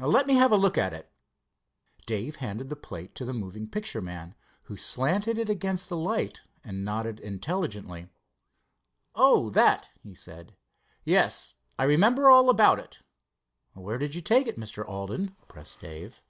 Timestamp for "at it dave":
0.76-2.34